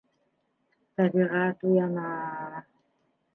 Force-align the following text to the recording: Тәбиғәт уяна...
Тәбиғәт 1.01 1.67
уяна... 1.73 2.09